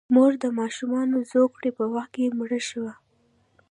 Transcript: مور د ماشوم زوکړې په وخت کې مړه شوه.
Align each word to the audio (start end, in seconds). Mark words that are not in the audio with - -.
مور 0.13 0.31
د 0.43 0.45
ماشوم 0.59 1.09
زوکړې 1.31 1.69
په 1.77 1.83
وخت 1.93 2.11
کې 2.15 2.35
مړه 2.39 2.59
شوه. 2.69 2.93